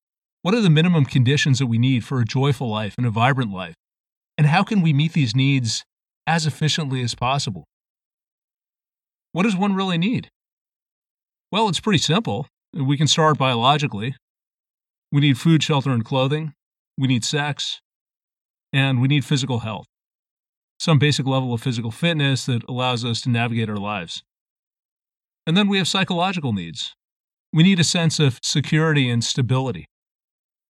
What 0.41 0.53
are 0.55 0.61
the 0.61 0.69
minimum 0.69 1.05
conditions 1.05 1.59
that 1.59 1.67
we 1.67 1.77
need 1.77 2.03
for 2.03 2.19
a 2.19 2.25
joyful 2.25 2.69
life 2.69 2.95
and 2.97 3.05
a 3.05 3.11
vibrant 3.11 3.53
life? 3.53 3.75
And 4.41 4.49
how 4.49 4.63
can 4.63 4.81
we 4.81 4.91
meet 4.91 5.13
these 5.13 5.35
needs 5.35 5.83
as 6.25 6.47
efficiently 6.47 7.03
as 7.03 7.13
possible? 7.13 7.65
What 9.33 9.43
does 9.43 9.55
one 9.55 9.75
really 9.75 9.99
need? 9.99 10.29
Well, 11.51 11.69
it's 11.69 11.79
pretty 11.79 11.99
simple. 11.99 12.47
We 12.73 12.97
can 12.97 13.05
start 13.05 13.37
biologically. 13.37 14.15
We 15.11 15.21
need 15.21 15.37
food, 15.37 15.61
shelter, 15.61 15.91
and 15.91 16.03
clothing. 16.03 16.53
We 16.97 17.07
need 17.07 17.23
sex. 17.23 17.81
And 18.73 18.99
we 18.99 19.07
need 19.07 19.25
physical 19.25 19.59
health. 19.59 19.85
Some 20.79 20.97
basic 20.97 21.27
level 21.27 21.53
of 21.53 21.61
physical 21.61 21.91
fitness 21.91 22.47
that 22.47 22.63
allows 22.67 23.05
us 23.05 23.21
to 23.21 23.29
navigate 23.29 23.69
our 23.69 23.77
lives. 23.77 24.23
And 25.45 25.55
then 25.55 25.67
we 25.67 25.77
have 25.77 25.87
psychological 25.87 26.51
needs. 26.51 26.95
We 27.53 27.61
need 27.61 27.79
a 27.79 27.83
sense 27.83 28.19
of 28.19 28.39
security 28.41 29.07
and 29.07 29.23
stability, 29.23 29.85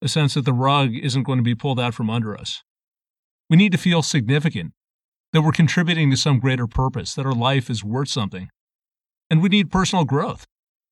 a 0.01 0.09
sense 0.09 0.33
that 0.33 0.43
the 0.43 0.51
rug 0.51 0.93
isn't 0.93 1.23
going 1.23 1.39
to 1.39 1.41
be 1.41 1.55
pulled 1.55 1.79
out 1.79 1.93
from 1.93 2.09
under 2.09 2.37
us. 2.37 2.63
We 3.51 3.57
need 3.57 3.73
to 3.73 3.77
feel 3.77 4.01
significant 4.01 4.71
that 5.33 5.41
we're 5.41 5.51
contributing 5.51 6.09
to 6.09 6.15
some 6.15 6.39
greater 6.39 6.67
purpose, 6.67 7.13
that 7.15 7.25
our 7.25 7.33
life 7.33 7.69
is 7.69 7.83
worth 7.83 8.07
something. 8.07 8.47
And 9.29 9.43
we 9.43 9.49
need 9.49 9.69
personal 9.69 10.05
growth. 10.05 10.45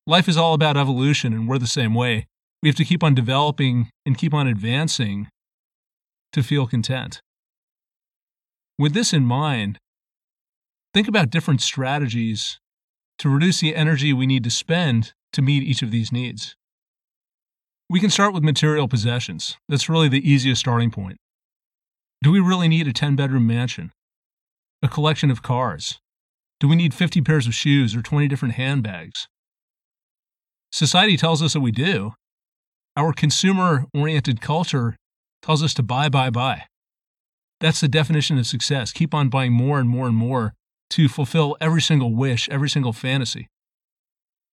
Life 0.06 0.28
is 0.28 0.36
all 0.36 0.52
about 0.52 0.76
evolution, 0.76 1.32
and 1.32 1.48
we're 1.48 1.56
the 1.56 1.66
same 1.66 1.94
way. 1.94 2.26
We 2.62 2.68
have 2.68 2.76
to 2.76 2.84
keep 2.84 3.02
on 3.02 3.14
developing 3.14 3.88
and 4.04 4.18
keep 4.18 4.34
on 4.34 4.46
advancing 4.46 5.28
to 6.34 6.42
feel 6.42 6.66
content. 6.66 7.22
With 8.78 8.92
this 8.92 9.14
in 9.14 9.24
mind, 9.24 9.78
think 10.92 11.08
about 11.08 11.30
different 11.30 11.62
strategies 11.62 12.60
to 13.20 13.30
reduce 13.30 13.60
the 13.60 13.74
energy 13.74 14.12
we 14.12 14.26
need 14.26 14.44
to 14.44 14.50
spend 14.50 15.14
to 15.32 15.40
meet 15.40 15.62
each 15.62 15.80
of 15.80 15.90
these 15.90 16.12
needs. 16.12 16.56
We 17.88 18.00
can 18.00 18.10
start 18.10 18.34
with 18.34 18.44
material 18.44 18.86
possessions. 18.86 19.56
That's 19.66 19.88
really 19.88 20.10
the 20.10 20.30
easiest 20.30 20.60
starting 20.60 20.90
point. 20.90 21.16
Do 22.22 22.30
we 22.30 22.40
really 22.40 22.68
need 22.68 22.86
a 22.86 22.92
10 22.92 23.16
bedroom 23.16 23.46
mansion? 23.46 23.92
a 24.82 24.88
collection 24.88 25.30
of 25.30 25.42
cars? 25.42 25.98
Do 26.58 26.68
we 26.68 26.76
need 26.76 26.94
50 26.94 27.20
pairs 27.22 27.46
of 27.46 27.54
shoes 27.54 27.94
or 27.94 28.02
20 28.02 28.28
different 28.28 28.54
handbags? 28.54 29.28
Society 30.72 31.16
tells 31.16 31.42
us 31.42 31.52
that 31.52 31.60
we 31.60 31.72
do. 31.72 32.12
Our 32.96 33.12
consumer 33.12 33.86
oriented 33.94 34.40
culture 34.40 34.96
tells 35.42 35.62
us 35.62 35.74
to 35.74 35.82
buy, 35.82 36.08
buy, 36.08 36.30
buy. 36.30 36.64
That's 37.60 37.80
the 37.80 37.88
definition 37.88 38.38
of 38.38 38.46
success. 38.46 38.92
Keep 38.92 39.14
on 39.14 39.28
buying 39.28 39.52
more 39.52 39.78
and 39.78 39.88
more 39.88 40.06
and 40.06 40.16
more 40.16 40.54
to 40.90 41.08
fulfill 41.08 41.56
every 41.60 41.82
single 41.82 42.14
wish, 42.14 42.48
every 42.48 42.68
single 42.68 42.92
fantasy. 42.92 43.48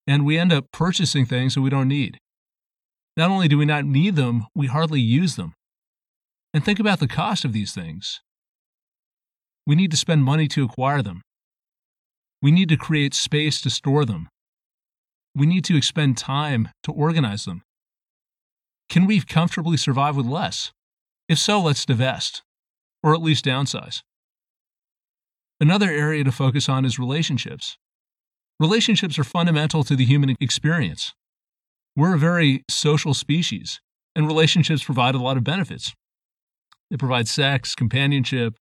And 0.05 0.25
we 0.25 0.38
end 0.38 0.53
up 0.53 0.65
purchasing 0.71 1.25
things 1.25 1.55
that 1.55 1.62
we 1.62 1.69
don't 1.69 1.88
need. 1.88 2.17
Not 3.15 3.31
only 3.31 3.47
do 3.47 3.57
we 3.57 3.65
not 3.65 3.86
need 3.86 4.15
them, 4.15 4.45
we 4.55 4.67
hardly 4.67 5.01
use 5.01 5.36
them. 5.36 5.53
And 6.57 6.65
think 6.65 6.79
about 6.79 6.99
the 6.99 7.07
cost 7.07 7.45
of 7.45 7.53
these 7.53 7.71
things. 7.71 8.19
We 9.67 9.75
need 9.75 9.91
to 9.91 9.95
spend 9.95 10.23
money 10.23 10.47
to 10.47 10.65
acquire 10.65 11.03
them. 11.03 11.21
We 12.41 12.49
need 12.49 12.67
to 12.69 12.77
create 12.77 13.13
space 13.13 13.61
to 13.61 13.69
store 13.69 14.05
them. 14.05 14.27
We 15.35 15.45
need 15.45 15.63
to 15.65 15.77
expend 15.77 16.17
time 16.17 16.69
to 16.81 16.91
organize 16.91 17.45
them. 17.45 17.61
Can 18.89 19.05
we 19.05 19.21
comfortably 19.21 19.77
survive 19.77 20.15
with 20.15 20.25
less? 20.25 20.71
If 21.29 21.37
so, 21.37 21.61
let's 21.61 21.85
divest, 21.85 22.41
or 23.03 23.13
at 23.13 23.21
least 23.21 23.45
downsize. 23.45 24.01
Another 25.59 25.91
area 25.91 26.23
to 26.23 26.31
focus 26.31 26.67
on 26.67 26.85
is 26.85 26.97
relationships. 26.97 27.77
Relationships 28.59 29.19
are 29.19 29.23
fundamental 29.23 29.83
to 29.83 29.95
the 29.95 30.05
human 30.05 30.35
experience. 30.41 31.13
We're 31.95 32.15
a 32.15 32.17
very 32.17 32.63
social 32.67 33.13
species, 33.13 33.79
and 34.15 34.25
relationships 34.25 34.83
provide 34.83 35.13
a 35.13 35.19
lot 35.19 35.37
of 35.37 35.43
benefits. 35.43 35.93
They 36.89 36.98
provide 36.98 37.27
sex, 37.27 37.75
companionship, 37.75 38.56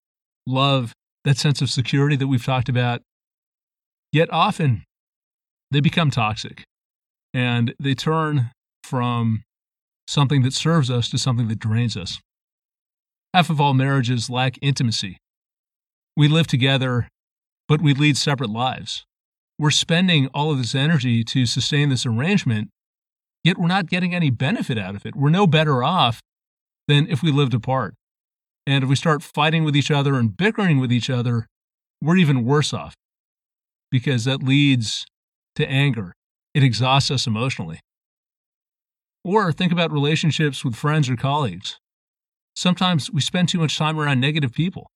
love, 0.46 0.92
that 1.24 1.36
sense 1.36 1.60
of 1.60 1.70
security 1.70 2.16
that 2.16 2.26
we've 2.26 2.44
talked 2.44 2.68
about. 2.68 3.02
Yet 4.12 4.32
often, 4.32 4.84
they 5.70 5.80
become 5.80 6.10
toxic 6.10 6.64
and 7.34 7.74
they 7.78 7.94
turn 7.94 8.50
from 8.84 9.42
something 10.08 10.42
that 10.42 10.52
serves 10.54 10.90
us 10.90 11.10
to 11.10 11.18
something 11.18 11.48
that 11.48 11.58
drains 11.58 11.96
us. 11.96 12.20
Half 13.34 13.50
of 13.50 13.60
all 13.60 13.74
marriages 13.74 14.30
lack 14.30 14.56
intimacy. 14.62 15.18
We 16.16 16.28
live 16.28 16.46
together, 16.46 17.08
but 17.68 17.82
we 17.82 17.92
lead 17.92 18.16
separate 18.16 18.50
lives. 18.50 19.04
We're 19.58 19.70
spending 19.70 20.28
all 20.28 20.50
of 20.50 20.58
this 20.58 20.74
energy 20.74 21.24
to 21.24 21.44
sustain 21.44 21.88
this 21.88 22.06
arrangement, 22.06 22.70
yet 23.42 23.58
we're 23.58 23.66
not 23.66 23.86
getting 23.86 24.14
any 24.14 24.30
benefit 24.30 24.78
out 24.78 24.94
of 24.94 25.04
it. 25.04 25.16
We're 25.16 25.30
no 25.30 25.46
better 25.46 25.82
off 25.82 26.20
than 26.88 27.06
if 27.08 27.22
we 27.22 27.32
lived 27.32 27.54
apart. 27.54 27.94
And 28.66 28.82
if 28.82 28.90
we 28.90 28.96
start 28.96 29.22
fighting 29.22 29.64
with 29.64 29.76
each 29.76 29.90
other 29.90 30.16
and 30.16 30.36
bickering 30.36 30.80
with 30.80 30.92
each 30.92 31.08
other, 31.08 31.46
we're 32.02 32.16
even 32.16 32.44
worse 32.44 32.72
off 32.72 32.94
because 33.90 34.24
that 34.24 34.42
leads 34.42 35.06
to 35.54 35.68
anger. 35.68 36.12
It 36.54 36.62
exhausts 36.62 37.10
us 37.10 37.26
emotionally. 37.26 37.80
Or 39.24 39.52
think 39.52 39.72
about 39.72 39.92
relationships 39.92 40.64
with 40.64 40.74
friends 40.74 41.08
or 41.08 41.16
colleagues. 41.16 41.78
Sometimes 42.54 43.10
we 43.10 43.20
spend 43.20 43.48
too 43.48 43.58
much 43.58 43.76
time 43.76 43.98
around 43.98 44.20
negative 44.20 44.52
people, 44.52 44.90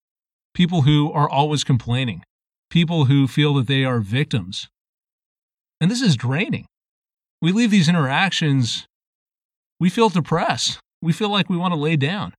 people 0.54 0.82
who 0.82 1.12
are 1.12 1.28
always 1.28 1.64
complaining, 1.64 2.22
people 2.70 3.06
who 3.06 3.28
feel 3.28 3.54
that 3.54 3.66
they 3.66 3.84
are 3.84 4.00
victims. 4.00 4.68
And 5.80 5.90
this 5.90 6.00
is 6.00 6.16
draining. 6.16 6.66
We 7.42 7.52
leave 7.52 7.70
these 7.70 7.88
interactions, 7.88 8.86
we 9.80 9.88
feel 9.88 10.10
depressed. 10.10 10.78
We 11.02 11.12
feel 11.12 11.30
like 11.30 11.48
we 11.48 11.56
want 11.56 11.72
to 11.72 11.80
lay 11.80 11.96
down. 11.96 12.34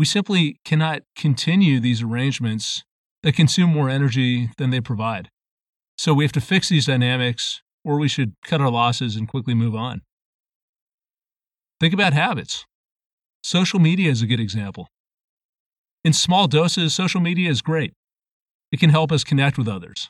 We 0.00 0.06
simply 0.06 0.56
cannot 0.64 1.02
continue 1.14 1.78
these 1.78 2.00
arrangements 2.00 2.84
that 3.22 3.34
consume 3.34 3.68
more 3.68 3.90
energy 3.90 4.48
than 4.56 4.70
they 4.70 4.80
provide. 4.80 5.28
So 5.98 6.14
we 6.14 6.24
have 6.24 6.32
to 6.32 6.40
fix 6.40 6.70
these 6.70 6.86
dynamics, 6.86 7.60
or 7.84 7.98
we 7.98 8.08
should 8.08 8.32
cut 8.42 8.62
our 8.62 8.70
losses 8.70 9.14
and 9.14 9.28
quickly 9.28 9.52
move 9.52 9.74
on. 9.74 10.00
Think 11.80 11.92
about 11.92 12.14
habits. 12.14 12.64
Social 13.42 13.78
media 13.78 14.10
is 14.10 14.22
a 14.22 14.26
good 14.26 14.40
example. 14.40 14.88
In 16.02 16.14
small 16.14 16.48
doses, 16.48 16.94
social 16.94 17.20
media 17.20 17.50
is 17.50 17.60
great. 17.60 17.92
It 18.72 18.80
can 18.80 18.88
help 18.88 19.12
us 19.12 19.22
connect 19.22 19.58
with 19.58 19.68
others. 19.68 20.08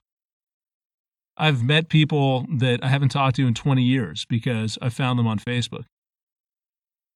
I've 1.37 1.65
met 1.65 1.89
people 1.89 2.47
that 2.59 2.79
I 2.85 2.87
haven't 2.87 3.09
talked 3.09 3.35
to 3.37 3.47
in 3.49 3.55
20 3.55 3.83
years 3.83 4.25
because 4.29 4.79
I 4.81 4.89
found 4.89 5.19
them 5.19 5.27
on 5.27 5.41
Facebook. 5.41 5.87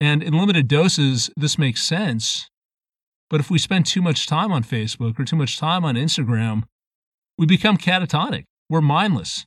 And 0.00 0.24
in 0.24 0.36
limited 0.36 0.66
doses, 0.66 1.30
this 1.36 1.56
makes 1.56 1.80
sense 1.80 2.50
but 3.34 3.40
if 3.40 3.50
we 3.50 3.58
spend 3.58 3.84
too 3.84 4.00
much 4.00 4.28
time 4.28 4.52
on 4.52 4.62
Facebook 4.62 5.18
or 5.18 5.24
too 5.24 5.34
much 5.34 5.58
time 5.58 5.84
on 5.84 5.96
Instagram, 5.96 6.62
we 7.36 7.46
become 7.46 7.76
catatonic. 7.76 8.44
We're 8.70 8.80
mindless. 8.80 9.44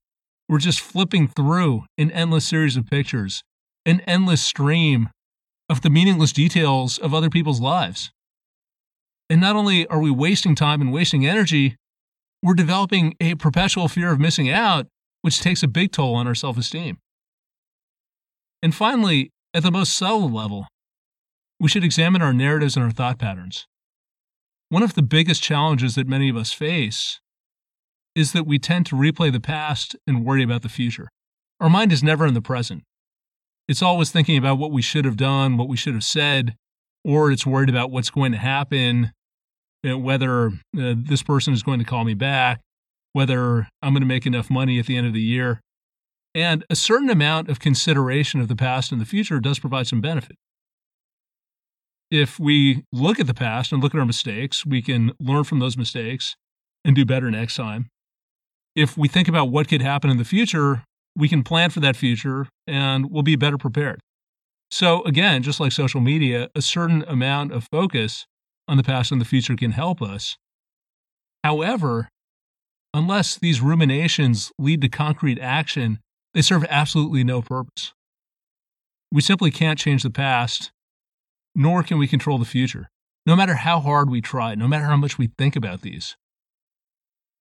We're 0.50 0.58
just 0.58 0.82
flipping 0.82 1.30
through 1.30 1.86
an 1.98 2.12
endless 2.12 2.46
series 2.46 2.76
of 2.76 2.86
pictures, 2.86 3.44
an 3.86 4.02
endless 4.02 4.42
stream 4.42 5.08
of 5.70 5.84
the 5.84 5.90
meaningless 5.90 6.34
details 6.34 6.98
of 6.98 7.14
other 7.14 7.30
people's 7.30 7.62
lives. 7.62 8.12
And 9.30 9.40
not 9.40 9.56
only 9.56 9.88
are 9.88 10.02
we 10.02 10.12
wasting 10.12 10.54
time 10.54 10.82
and 10.82 10.92
wasting 10.92 11.26
energy, 11.26 11.78
we're 12.44 12.56
developing 12.56 13.16
a 13.22 13.36
perpetual 13.36 13.88
fear 13.88 14.12
of 14.12 14.20
missing 14.20 14.50
out, 14.50 14.88
which 15.22 15.40
takes 15.40 15.64
a 15.64 15.68
big 15.70 15.94
toll 15.94 16.16
on 16.16 16.28
our 16.28 16.36
self 16.36 16.58
esteem. 16.58 16.98
And 18.62 18.76
finally, 18.76 19.30
at 19.54 19.64
the 19.64 19.72
most 19.72 19.94
subtle 19.94 20.30
level, 20.30 20.68
we 21.58 21.70
should 21.70 21.86
examine 21.86 22.22
our 22.22 22.34
narratives 22.34 22.76
and 22.76 22.84
our 22.84 22.92
thought 22.92 23.18
patterns. 23.18 23.66
One 24.70 24.84
of 24.84 24.96
the 24.96 25.02
biggest 25.02 25.42
challenges 25.42 25.96
that 25.96 26.08
many 26.08 26.28
of 26.28 26.36
us 26.36 26.52
face 26.52 27.22
is 28.16 28.34
that 28.34 28.46
we 28.46 28.60
tend 28.60 28.86
to 28.88 28.96
replay 28.96 29.32
the 29.32 29.40
past 29.40 29.96
and 30.06 30.26
worry 30.26 30.44
about 30.44 30.62
the 30.62 30.70
future. 30.70 31.08
Our 31.62 31.70
mind 31.70 31.94
is 31.94 32.04
never 32.04 32.28
in 32.28 32.34
the 32.34 32.42
present. 32.42 32.84
It's 33.70 33.82
always 33.82 34.12
thinking 34.12 34.38
about 34.38 34.58
what 34.58 34.72
we 34.72 34.82
should 34.82 35.06
have 35.06 35.16
done, 35.16 35.56
what 35.56 35.70
we 35.70 35.78
should 35.78 35.94
have 35.94 36.04
said, 36.04 36.56
or 37.06 37.32
it's 37.32 37.46
worried 37.46 37.70
about 37.70 37.92
what's 37.92 38.10
going 38.10 38.34
to 38.34 38.38
happen, 38.38 39.14
you 39.84 39.92
know, 39.92 39.98
whether 39.98 40.48
uh, 40.48 40.96
this 40.98 41.24
person 41.24 41.54
is 41.54 41.64
going 41.64 41.80
to 41.80 41.86
call 41.86 42.04
me 42.04 42.14
back, 42.14 42.60
whether 43.14 43.70
I'm 43.82 43.94
going 43.94 44.02
to 44.02 44.08
make 44.08 44.26
enough 44.26 44.50
money 44.50 44.80
at 44.80 44.88
the 44.88 44.98
end 44.98 45.08
of 45.08 45.14
the 45.14 45.22
year. 45.22 45.62
And 46.36 46.66
a 46.70 46.76
certain 46.76 47.10
amount 47.10 47.50
of 47.50 47.60
consideration 47.62 48.42
of 48.42 48.50
the 48.50 48.56
past 48.56 48.92
and 48.92 49.00
the 49.00 49.06
future 49.06 49.40
does 49.40 49.60
provide 49.60 49.88
some 49.88 50.02
benefit 50.02 50.36
if 52.10 52.40
we 52.40 52.84
look 52.92 53.20
at 53.20 53.28
the 53.28 53.34
past 53.34 53.72
and 53.72 53.82
look 53.82 53.94
at 53.94 54.00
our 54.00 54.06
mistakes, 54.06 54.66
we 54.66 54.82
can 54.82 55.12
learn 55.20 55.44
from 55.44 55.60
those 55.60 55.78
mistakes 55.78 56.36
and 56.86 56.96
do 56.96 57.06
better 57.06 57.30
next 57.30 57.56
time. 57.56 57.90
If 58.76 58.98
we 58.98 59.08
think 59.08 59.28
about 59.28 59.50
what 59.50 59.68
could 59.68 59.82
happen 59.82 60.10
in 60.10 60.18
the 60.18 60.26
future, 60.26 60.84
we 61.16 61.28
can 61.28 61.44
plan 61.44 61.70
for 61.70 61.80
that 61.80 61.96
future 61.96 62.48
and 62.66 63.12
we'll 63.12 63.24
be 63.24 63.36
better 63.36 63.58
prepared. 63.58 64.00
So, 64.70 65.04
again, 65.04 65.44
just 65.44 65.60
like 65.60 65.72
social 65.72 66.02
media, 66.02 66.50
a 66.54 66.62
certain 66.62 67.04
amount 67.08 67.54
of 67.54 67.68
focus 67.72 68.26
on 68.68 68.78
the 68.78 68.84
past 68.84 69.12
and 69.12 69.20
the 69.20 69.26
future 69.26 69.56
can 69.56 69.72
help 69.72 70.02
us. 70.02 70.38
However, 71.44 72.10
unless 72.94 73.38
these 73.38 73.62
ruminations 73.62 74.52
lead 74.60 74.82
to 74.82 74.90
concrete 74.90 75.40
action, 75.40 76.00
they 76.34 76.42
serve 76.42 76.66
absolutely 76.70 77.24
no 77.24 77.42
purpose. 77.42 77.94
We 79.12 79.22
simply 79.22 79.52
can't 79.52 79.80
change 79.80 80.04
the 80.04 80.10
past 80.10 80.72
nor 81.58 81.82
can 81.82 81.98
we 81.98 82.08
control 82.08 82.38
the 82.38 82.46
future, 82.46 82.88
no 83.26 83.36
matter 83.36 83.56
how 83.56 83.80
hard 83.80 84.12
we 84.12 84.22
try, 84.22 84.54
no 84.54 84.68
matter 84.68 84.86
how 84.86 84.96
much 84.96 85.18
we 85.18 85.32
think 85.40 85.56
about 85.56 85.82
these. 85.82 86.16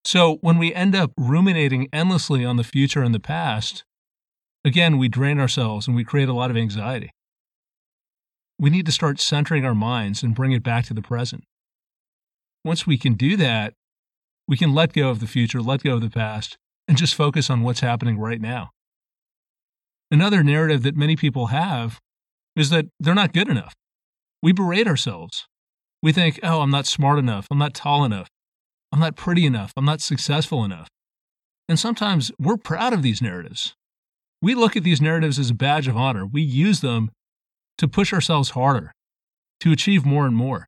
So, 0.06 0.38
when 0.40 0.56
we 0.56 0.72
end 0.72 0.96
up 0.96 1.12
ruminating 1.18 1.88
endlessly 1.92 2.44
on 2.44 2.56
the 2.56 2.64
future 2.64 3.02
and 3.02 3.14
the 3.14 3.20
past, 3.20 3.84
again, 4.64 4.96
we 4.96 5.08
drain 5.08 5.38
ourselves 5.38 5.86
and 5.86 5.94
we 5.94 6.02
create 6.02 6.30
a 6.30 6.32
lot 6.32 6.50
of 6.50 6.56
anxiety. 6.56 7.10
We 8.58 8.70
need 8.70 8.86
to 8.86 8.92
start 8.92 9.20
centering 9.20 9.66
our 9.66 9.74
minds 9.74 10.22
and 10.22 10.34
bring 10.34 10.52
it 10.52 10.62
back 10.62 10.86
to 10.86 10.94
the 10.94 11.02
present. 11.02 11.44
Once 12.64 12.86
we 12.86 12.96
can 12.96 13.14
do 13.14 13.36
that, 13.36 13.74
we 14.48 14.56
can 14.56 14.74
let 14.74 14.94
go 14.94 15.10
of 15.10 15.20
the 15.20 15.26
future, 15.26 15.60
let 15.60 15.82
go 15.82 15.96
of 15.96 16.00
the 16.00 16.08
past, 16.08 16.56
and 16.88 16.96
just 16.96 17.14
focus 17.14 17.50
on 17.50 17.62
what's 17.62 17.80
happening 17.80 18.18
right 18.18 18.40
now. 18.40 18.70
Another 20.10 20.42
narrative 20.42 20.84
that 20.84 20.96
many 20.96 21.16
people 21.16 21.48
have 21.48 22.00
is 22.54 22.70
that 22.70 22.86
they're 22.98 23.14
not 23.14 23.34
good 23.34 23.48
enough. 23.48 23.74
We 24.42 24.52
berate 24.52 24.86
ourselves. 24.86 25.46
We 26.02 26.12
think, 26.12 26.38
oh, 26.42 26.60
I'm 26.60 26.70
not 26.70 26.86
smart 26.86 27.18
enough. 27.18 27.46
I'm 27.50 27.58
not 27.58 27.74
tall 27.74 28.04
enough. 28.04 28.28
I'm 28.92 29.00
not 29.00 29.16
pretty 29.16 29.44
enough. 29.44 29.72
I'm 29.76 29.84
not 29.84 30.00
successful 30.00 30.64
enough. 30.64 30.88
And 31.68 31.78
sometimes 31.78 32.30
we're 32.38 32.56
proud 32.56 32.92
of 32.92 33.02
these 33.02 33.20
narratives. 33.20 33.74
We 34.40 34.54
look 34.54 34.76
at 34.76 34.84
these 34.84 35.00
narratives 35.00 35.38
as 35.38 35.50
a 35.50 35.54
badge 35.54 35.88
of 35.88 35.96
honor. 35.96 36.24
We 36.26 36.42
use 36.42 36.80
them 36.80 37.10
to 37.78 37.88
push 37.88 38.12
ourselves 38.12 38.50
harder, 38.50 38.92
to 39.60 39.72
achieve 39.72 40.06
more 40.06 40.26
and 40.26 40.36
more. 40.36 40.66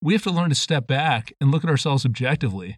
We 0.00 0.12
have 0.12 0.22
to 0.22 0.30
learn 0.30 0.50
to 0.50 0.54
step 0.54 0.86
back 0.86 1.32
and 1.40 1.50
look 1.50 1.64
at 1.64 1.70
ourselves 1.70 2.06
objectively 2.06 2.76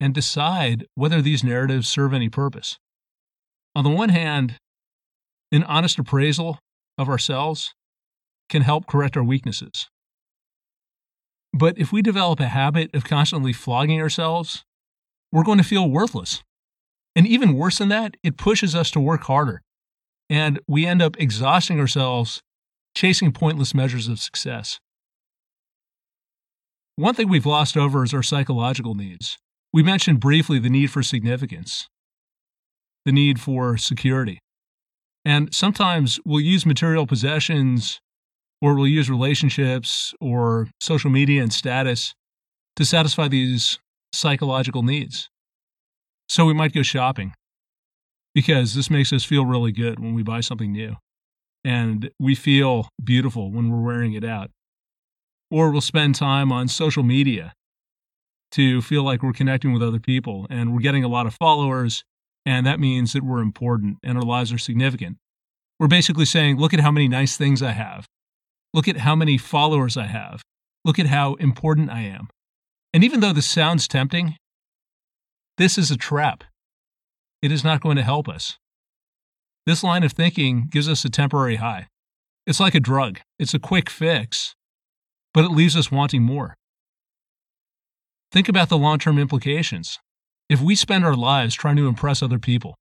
and 0.00 0.12
decide 0.12 0.86
whether 0.96 1.22
these 1.22 1.44
narratives 1.44 1.88
serve 1.88 2.12
any 2.12 2.28
purpose. 2.28 2.78
On 3.76 3.84
the 3.84 3.90
one 3.90 4.08
hand, 4.08 4.56
an 5.52 5.62
honest 5.64 5.98
appraisal 5.98 6.58
of 6.98 7.08
ourselves 7.08 7.72
can 8.52 8.62
help 8.62 8.86
correct 8.86 9.16
our 9.16 9.24
weaknesses. 9.24 9.88
But 11.54 11.78
if 11.78 11.90
we 11.90 12.02
develop 12.02 12.38
a 12.38 12.48
habit 12.48 12.94
of 12.94 13.02
constantly 13.02 13.52
flogging 13.52 14.00
ourselves, 14.00 14.62
we're 15.32 15.42
going 15.42 15.58
to 15.58 15.64
feel 15.64 15.90
worthless. 15.90 16.42
And 17.16 17.26
even 17.26 17.54
worse 17.54 17.78
than 17.78 17.88
that, 17.88 18.14
it 18.22 18.36
pushes 18.36 18.74
us 18.74 18.90
to 18.90 19.00
work 19.00 19.22
harder. 19.22 19.62
And 20.28 20.60
we 20.68 20.86
end 20.86 21.00
up 21.02 21.16
exhausting 21.18 21.80
ourselves 21.80 22.42
chasing 22.94 23.32
pointless 23.32 23.74
measures 23.74 24.06
of 24.06 24.18
success. 24.18 24.78
One 26.96 27.14
thing 27.14 27.30
we've 27.30 27.46
lost 27.46 27.76
over 27.76 28.04
is 28.04 28.12
our 28.12 28.22
psychological 28.22 28.94
needs. 28.94 29.38
We 29.72 29.82
mentioned 29.82 30.20
briefly 30.20 30.58
the 30.58 30.68
need 30.68 30.90
for 30.90 31.02
significance, 31.02 31.88
the 33.06 33.12
need 33.12 33.40
for 33.40 33.78
security. 33.78 34.40
And 35.24 35.54
sometimes 35.54 36.20
we'll 36.26 36.40
use 36.40 36.66
material 36.66 37.06
possessions 37.06 38.00
or 38.62 38.74
we'll 38.74 38.86
use 38.86 39.10
relationships 39.10 40.14
or 40.20 40.68
social 40.80 41.10
media 41.10 41.42
and 41.42 41.52
status 41.52 42.14
to 42.76 42.84
satisfy 42.84 43.26
these 43.26 43.80
psychological 44.14 44.84
needs. 44.84 45.28
So 46.28 46.46
we 46.46 46.54
might 46.54 46.72
go 46.72 46.82
shopping 46.82 47.34
because 48.34 48.74
this 48.74 48.88
makes 48.88 49.12
us 49.12 49.24
feel 49.24 49.44
really 49.44 49.72
good 49.72 49.98
when 49.98 50.14
we 50.14 50.22
buy 50.22 50.40
something 50.40 50.72
new. 50.72 50.96
And 51.64 52.10
we 52.18 52.34
feel 52.34 52.88
beautiful 53.02 53.50
when 53.50 53.70
we're 53.70 53.82
wearing 53.82 54.14
it 54.14 54.24
out. 54.24 54.50
Or 55.50 55.70
we'll 55.70 55.80
spend 55.80 56.14
time 56.14 56.50
on 56.50 56.68
social 56.68 57.02
media 57.02 57.52
to 58.52 58.80
feel 58.80 59.02
like 59.02 59.22
we're 59.22 59.32
connecting 59.32 59.72
with 59.72 59.82
other 59.82 60.00
people 60.00 60.46
and 60.48 60.72
we're 60.72 60.80
getting 60.80 61.04
a 61.04 61.08
lot 61.08 61.26
of 61.26 61.34
followers. 61.34 62.04
And 62.46 62.64
that 62.66 62.80
means 62.80 63.12
that 63.12 63.24
we're 63.24 63.40
important 63.40 63.98
and 64.02 64.16
our 64.16 64.24
lives 64.24 64.52
are 64.52 64.58
significant. 64.58 65.18
We're 65.78 65.88
basically 65.88 66.24
saying, 66.24 66.58
look 66.58 66.72
at 66.72 66.80
how 66.80 66.90
many 66.92 67.08
nice 67.08 67.36
things 67.36 67.62
I 67.62 67.72
have. 67.72 68.06
Look 68.74 68.88
at 68.88 68.98
how 68.98 69.14
many 69.14 69.38
followers 69.38 69.96
I 69.96 70.06
have. 70.06 70.42
Look 70.84 70.98
at 70.98 71.06
how 71.06 71.34
important 71.34 71.90
I 71.90 72.02
am. 72.02 72.28
And 72.94 73.04
even 73.04 73.20
though 73.20 73.32
this 73.32 73.46
sounds 73.46 73.86
tempting, 73.86 74.36
this 75.58 75.78
is 75.78 75.90
a 75.90 75.96
trap. 75.96 76.44
It 77.42 77.52
is 77.52 77.64
not 77.64 77.80
going 77.80 77.96
to 77.96 78.02
help 78.02 78.28
us. 78.28 78.56
This 79.66 79.84
line 79.84 80.02
of 80.02 80.12
thinking 80.12 80.68
gives 80.70 80.88
us 80.88 81.04
a 81.04 81.10
temporary 81.10 81.56
high. 81.56 81.88
It's 82.46 82.60
like 82.60 82.74
a 82.74 82.80
drug, 82.80 83.20
it's 83.38 83.54
a 83.54 83.60
quick 83.60 83.88
fix, 83.88 84.54
but 85.32 85.44
it 85.44 85.52
leaves 85.52 85.76
us 85.76 85.92
wanting 85.92 86.22
more. 86.22 86.56
Think 88.32 88.48
about 88.48 88.68
the 88.68 88.78
long 88.78 88.98
term 88.98 89.18
implications. 89.18 89.98
If 90.48 90.60
we 90.60 90.74
spend 90.74 91.04
our 91.04 91.14
lives 91.14 91.54
trying 91.54 91.76
to 91.76 91.86
impress 91.86 92.22
other 92.22 92.38
people, 92.38 92.74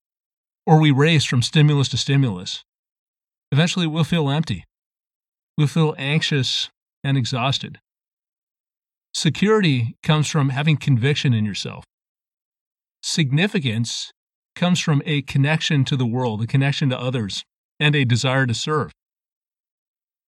or 0.65 0.79
we 0.79 0.91
race 0.91 1.25
from 1.25 1.41
stimulus 1.41 1.89
to 1.89 1.97
stimulus, 1.97 2.63
eventually 3.51 3.85
we'll 3.85 4.03
feel 4.03 4.29
empty. 4.29 4.65
We'll 5.61 5.67
feel 5.67 5.93
anxious 5.99 6.71
and 7.03 7.15
exhausted. 7.15 7.79
Security 9.13 9.95
comes 10.01 10.27
from 10.27 10.49
having 10.49 10.75
conviction 10.75 11.35
in 11.35 11.45
yourself. 11.45 11.85
Significance 13.03 14.11
comes 14.55 14.79
from 14.79 15.03
a 15.05 15.21
connection 15.21 15.85
to 15.85 15.95
the 15.95 16.07
world, 16.07 16.41
a 16.41 16.47
connection 16.47 16.89
to 16.89 16.99
others, 16.99 17.43
and 17.79 17.95
a 17.95 18.05
desire 18.05 18.47
to 18.47 18.55
serve. 18.55 18.91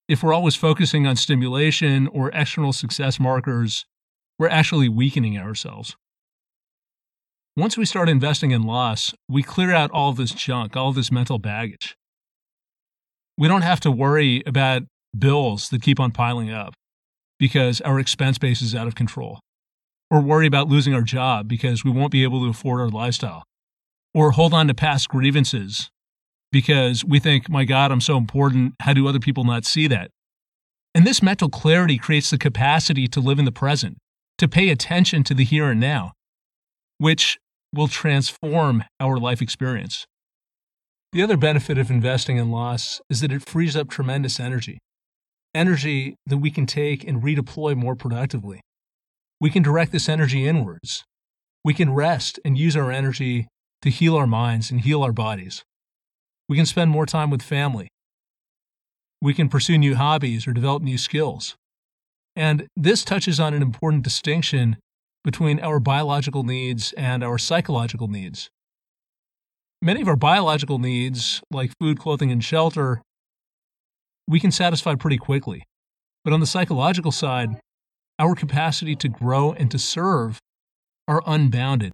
If 0.08 0.22
we're 0.22 0.36
always 0.36 0.56
focusing 0.56 1.08
on 1.08 1.16
stimulation 1.16 2.06
or 2.10 2.30
external 2.30 2.72
success 2.72 3.20
markers, 3.20 3.88
we're 4.38 4.50
actually 4.50 4.88
weakening 4.88 5.40
ourselves. 5.40 5.96
Once 7.58 7.76
we 7.76 7.86
start 7.86 8.08
investing 8.08 8.52
in 8.52 8.62
loss, 8.62 9.16
we 9.28 9.42
clear 9.42 9.72
out 9.72 9.90
all 9.90 10.14
this 10.14 10.32
junk, 10.32 10.78
all 10.78 10.94
this 10.94 11.12
mental 11.12 11.40
baggage. 11.40 11.98
We 13.36 13.48
don't 13.48 13.64
have 13.64 13.80
to 13.80 13.90
worry 13.90 14.44
about 14.46 14.84
bills 15.18 15.70
that 15.70 15.82
keep 15.82 16.00
on 16.00 16.12
piling 16.12 16.52
up 16.52 16.74
because 17.40 17.82
our 17.82 18.00
expense 18.00 18.38
base 18.38 18.62
is 18.62 18.74
out 18.74 18.88
of 18.88 18.96
control, 18.96 19.40
or 20.10 20.22
worry 20.22 20.48
about 20.48 20.70
losing 20.70 20.94
our 20.94 21.02
job 21.02 21.48
because 21.48 21.84
we 21.84 21.92
won't 21.92 22.12
be 22.12 22.24
able 22.24 22.42
to 22.42 22.50
afford 22.50 22.80
our 22.80 22.90
lifestyle, 22.90 23.44
or 24.14 24.32
hold 24.32 24.54
on 24.54 24.68
to 24.68 24.74
past 24.74 25.10
grievances 25.10 25.90
because 26.52 27.04
we 27.04 27.20
think, 27.20 27.50
my 27.50 27.66
God, 27.66 27.92
I'm 27.92 28.00
so 28.00 28.16
important. 28.16 28.76
How 28.80 28.94
do 28.94 29.08
other 29.08 29.20
people 29.20 29.44
not 29.44 29.66
see 29.66 29.88
that? 29.88 30.12
And 30.94 31.06
this 31.06 31.24
mental 31.24 31.50
clarity 31.50 31.98
creates 31.98 32.30
the 32.30 32.38
capacity 32.38 33.08
to 33.08 33.20
live 33.20 33.40
in 33.40 33.46
the 33.46 33.52
present, 33.52 33.98
to 34.38 34.48
pay 34.48 34.70
attention 34.70 35.24
to 35.24 35.34
the 35.34 35.44
here 35.44 35.72
and 35.72 35.80
now, 35.80 36.12
which 37.00 37.40
will 37.74 37.88
transform 37.88 38.84
our 39.00 39.18
life 39.18 39.42
experience. 39.42 40.06
The 41.12 41.24
other 41.24 41.38
benefit 41.38 41.78
of 41.80 41.90
investing 41.90 42.38
in 42.38 42.52
loss 42.52 43.02
is 43.10 43.22
that 43.22 43.32
it 43.32 43.48
frees 43.48 43.76
up 43.76 43.90
tremendous 43.90 44.40
energy 44.40 44.80
energy 45.54 46.16
that 46.26 46.38
we 46.38 46.52
can 46.52 46.66
take 46.66 47.04
and 47.04 47.22
redeploy 47.22 47.76
more 47.76 47.96
productively. 47.96 48.62
We 49.40 49.50
can 49.50 49.64
direct 49.64 49.92
this 49.92 50.10
energy 50.10 50.48
inwards. 50.48 51.04
We 51.64 51.74
can 51.74 51.94
rest 51.94 52.40
and 52.44 52.58
use 52.58 52.76
our 52.76 52.92
energy 52.92 53.48
to 53.82 53.90
heal 53.90 54.16
our 54.16 54.28
minds 54.28 54.72
and 54.72 54.82
heal 54.82 55.04
our 55.04 55.12
bodies. 55.12 55.64
We 56.50 56.58
can 56.58 56.66
spend 56.66 56.92
more 56.92 57.06
time 57.06 57.30
with 57.30 57.42
family. 57.42 57.88
We 59.22 59.34
can 59.34 59.50
pursue 59.50 59.78
new 59.78 59.96
hobbies 59.96 60.48
or 60.48 60.54
develop 60.54 60.84
new 60.84 60.98
skills. 60.98 61.56
And 62.36 62.68
this 62.76 63.06
touches 63.06 63.40
on 63.40 63.54
an 63.54 63.62
important 63.62 64.04
distinction 64.04 64.78
between 65.24 65.60
our 65.60 65.80
biological 65.80 66.44
needs 66.44 66.94
and 66.94 67.24
our 67.24 67.38
psychological 67.38 68.08
needs. 68.08 68.50
Many 69.82 70.02
of 70.02 70.08
our 70.08 70.16
biological 70.16 70.80
needs, 70.80 71.42
like 71.52 71.72
food, 71.80 72.00
clothing, 72.00 72.32
and 72.32 72.44
shelter, 72.44 73.02
we 74.28 74.40
can 74.40 74.52
satisfy 74.52 74.96
pretty 74.96 75.18
quickly. 75.18 75.64
But 76.24 76.34
on 76.34 76.40
the 76.40 76.48
psychological 76.48 77.12
side, 77.12 77.60
our 78.20 78.36
capacity 78.36 78.96
to 78.98 79.10
grow 79.10 79.52
and 79.52 79.70
to 79.72 79.80
serve 79.80 80.40
are 81.08 81.22
unbounded. 81.26 81.94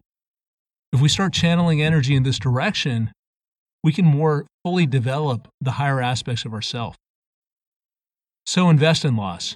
If 0.91 1.01
we 1.01 1.09
start 1.09 1.33
channeling 1.33 1.81
energy 1.81 2.15
in 2.15 2.23
this 2.23 2.39
direction, 2.39 3.11
we 3.83 3.93
can 3.93 4.05
more 4.05 4.45
fully 4.63 4.85
develop 4.85 5.47
the 5.61 5.71
higher 5.71 6.01
aspects 6.01 6.45
of 6.45 6.53
ourself. 6.53 6.95
So 8.45 8.69
invest 8.69 9.05
in 9.05 9.15
loss. 9.15 9.55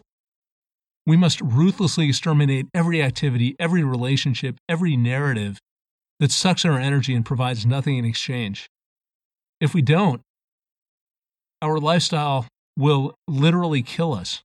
We 1.06 1.18
must 1.18 1.42
ruthlessly 1.42 2.08
exterminate 2.08 2.68
every 2.74 3.02
activity, 3.02 3.56
every 3.60 3.84
relationship, 3.84 4.56
every 4.70 4.96
narrative 4.96 5.60
that 6.20 6.32
sucks 6.32 6.64
our 6.64 6.80
energy 6.80 7.14
and 7.14 7.26
provides 7.26 7.66
nothing 7.66 7.98
in 7.98 8.06
exchange. 8.06 8.68
If 9.60 9.74
we 9.74 9.82
don't, 9.82 10.22
our 11.62 11.80
lifestyle 11.80 12.48
will 12.78 13.18
literally 13.28 13.82
kill 13.82 14.14
us. 14.14 14.44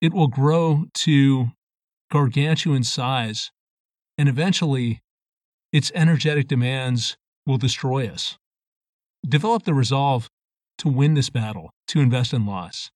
It 0.00 0.12
will 0.12 0.28
grow 0.28 0.84
to 0.94 1.48
gargantuan 2.10 2.84
size, 2.84 3.50
and 4.16 4.28
eventually, 4.28 5.02
its 5.72 5.92
energetic 5.94 6.48
demands 6.48 7.16
will 7.46 7.58
destroy 7.58 8.06
us. 8.08 8.38
Develop 9.26 9.64
the 9.64 9.74
resolve 9.74 10.28
to 10.78 10.88
win 10.88 11.14
this 11.14 11.30
battle, 11.30 11.72
to 11.88 12.00
invest 12.00 12.32
in 12.32 12.46
loss. 12.46 12.90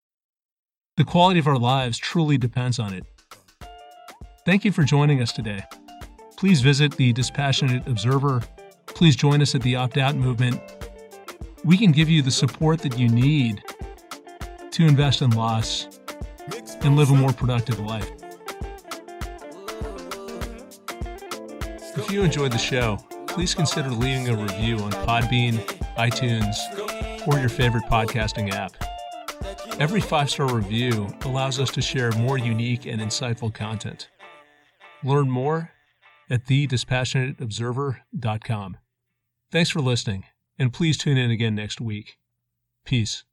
The 0.96 1.04
quality 1.04 1.40
of 1.40 1.46
our 1.46 1.58
lives 1.58 1.98
truly 1.98 2.38
depends 2.38 2.78
on 2.78 2.94
it. 2.94 3.04
Thank 4.44 4.64
you 4.64 4.72
for 4.72 4.84
joining 4.84 5.20
us 5.20 5.32
today. 5.32 5.62
Please 6.36 6.60
visit 6.60 6.96
the 6.96 7.12
Dispassionate 7.12 7.86
Observer. 7.88 8.42
Please 8.86 9.16
join 9.16 9.40
us 9.42 9.54
at 9.54 9.62
the 9.62 9.76
Opt 9.76 9.96
Out 9.98 10.16
Movement. 10.16 10.60
We 11.64 11.76
can 11.76 11.92
give 11.92 12.08
you 12.08 12.22
the 12.22 12.30
support 12.30 12.80
that 12.80 12.98
you 12.98 13.08
need 13.08 13.62
to 14.72 14.86
invest 14.86 15.22
in 15.22 15.30
loss 15.30 15.88
and 16.82 16.96
live 16.96 17.10
a 17.10 17.14
more 17.14 17.32
productive 17.32 17.80
life. 17.80 18.10
If 21.94 22.10
you 22.10 22.22
enjoyed 22.22 22.52
the 22.52 22.58
show, 22.58 22.98
please 23.26 23.54
consider 23.54 23.90
leaving 23.90 24.28
a 24.28 24.36
review 24.36 24.78
on 24.78 24.92
Podbean, 24.92 25.58
iTunes, 25.96 26.56
or 27.28 27.38
your 27.38 27.48
favorite 27.48 27.84
podcasting 27.84 28.52
app. 28.52 28.72
Every 29.78 30.00
five 30.00 30.28
star 30.30 30.52
review 30.52 31.14
allows 31.22 31.60
us 31.60 31.70
to 31.72 31.82
share 31.82 32.12
more 32.12 32.38
unique 32.38 32.86
and 32.86 33.00
insightful 33.00 33.52
content. 33.52 34.08
Learn 35.04 35.28
more 35.30 35.72
at 36.30 36.46
thedispassionateobserver.com. 36.46 38.76
Thanks 39.50 39.70
for 39.70 39.80
listening, 39.80 40.24
and 40.58 40.72
please 40.72 40.96
tune 40.96 41.18
in 41.18 41.30
again 41.30 41.54
next 41.54 41.80
week. 41.80 42.16
Peace. 42.84 43.24